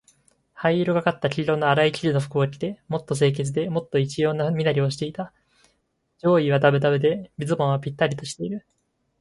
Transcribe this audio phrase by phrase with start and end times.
[0.53, 5.31] 灰色がかった黄色のあらい生地の服を着て、もっと清潔で、もっと一様な身なりをしていた。
[6.17, 8.65] 上衣はだぶだぶで、ズボンはぴったりしている。